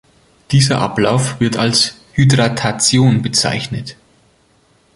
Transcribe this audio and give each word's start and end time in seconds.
Dieser 0.49 0.79
Ablauf 0.81 1.39
wird 1.39 1.57
als 1.57 2.01
Hydratation 2.13 3.21
bezeichnet. 3.21 3.97